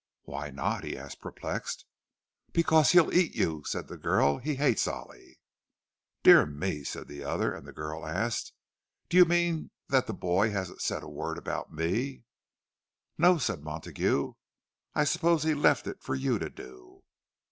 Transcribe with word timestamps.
"Why 0.23 0.49
not?" 0.49 0.83
asked 0.83 1.17
he, 1.17 1.21
perplexed. 1.21 1.85
"Because 2.53 2.89
he'll 2.89 3.13
eat 3.13 3.35
you," 3.35 3.63
said 3.67 3.87
the 3.87 3.97
girl. 3.97 4.39
"He 4.39 4.55
hates 4.55 4.87
Ollie." 4.87 5.39
"Dear 6.23 6.47
me," 6.47 6.83
said 6.83 7.07
the 7.07 7.23
other; 7.23 7.53
and 7.53 7.67
the 7.67 7.71
girl 7.71 8.07
asked, 8.07 8.51
"Do 9.09 9.17
you 9.17 9.25
mean 9.25 9.69
that 9.89 10.07
the 10.07 10.15
boy 10.15 10.49
hasn't 10.49 10.81
said 10.81 11.03
a 11.03 11.07
word 11.07 11.37
about 11.37 11.71
me?" 11.71 12.23
"No," 13.19 13.37
said 13.37 13.61
Montague—"I 13.61 15.03
suppose 15.03 15.43
he 15.43 15.53
left 15.53 15.85
it 15.85 16.01
for 16.01 16.15
you 16.15 16.39
to 16.39 16.49
do." 16.49 17.03